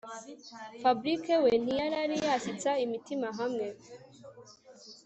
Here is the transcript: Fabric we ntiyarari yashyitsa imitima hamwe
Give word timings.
Fabric 0.81 1.25
we 1.43 1.51
ntiyarari 1.63 2.17
yashyitsa 2.27 2.71
imitima 2.85 3.27
hamwe 3.39 3.67